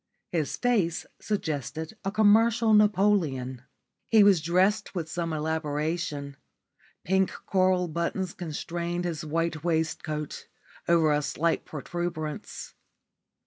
[0.31, 3.61] His face suggested a commercial Napoleon.
[4.09, 6.37] He was dressed with some elaboration;
[7.03, 10.47] pink coral buttons constrained his white waistcoat
[10.87, 12.73] over a slight protuberance.